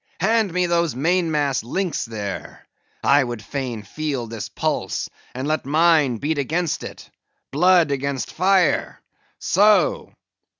[0.19, 2.65] Hand me those mainmast links there;
[3.03, 7.11] I would fain feel this pulse, and let mine beat against it;
[7.51, 8.99] blood against fire!
[9.37, 10.13] So."